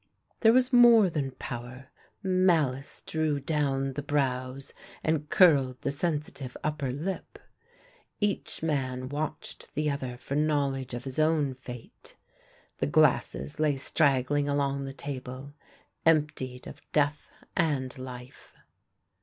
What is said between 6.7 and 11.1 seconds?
lip. Each man watched the other for knowledge of